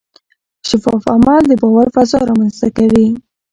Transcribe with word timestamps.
شفاف 0.69 1.03
عمل 1.15 1.41
د 1.47 1.53
باور 1.61 1.87
فضا 1.95 2.19
رامنځته 2.29 2.67
کوي. 2.77 3.07